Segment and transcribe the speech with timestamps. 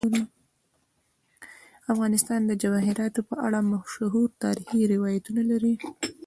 [1.93, 5.73] افغانستان د جواهرات په اړه مشهور تاریخی روایتونه لري.